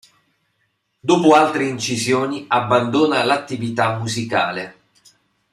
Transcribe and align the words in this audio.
Dopo 0.99 1.35
altre 1.35 1.67
incisioni, 1.67 2.45
abbandona 2.47 3.23
l'attività 3.23 3.99
musicale. 3.99 4.81